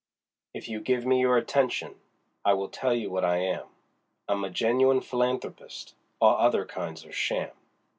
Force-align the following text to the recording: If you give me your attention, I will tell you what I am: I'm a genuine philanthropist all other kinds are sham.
If 0.55 0.67
you 0.67 0.81
give 0.81 1.05
me 1.05 1.19
your 1.19 1.37
attention, 1.37 1.93
I 2.43 2.53
will 2.53 2.69
tell 2.69 2.95
you 2.95 3.11
what 3.11 3.23
I 3.23 3.37
am: 3.37 3.65
I'm 4.27 4.43
a 4.43 4.49
genuine 4.49 5.01
philanthropist 5.01 5.93
all 6.19 6.37
other 6.39 6.65
kinds 6.65 7.05
are 7.05 7.13
sham. 7.13 7.51